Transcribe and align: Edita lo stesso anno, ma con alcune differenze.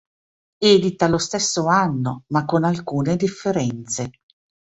Edita 0.57 1.07
lo 1.07 1.19
stesso 1.19 1.67
anno, 1.67 2.23
ma 2.29 2.43
con 2.45 2.63
alcune 2.63 3.15
differenze. 3.15 4.09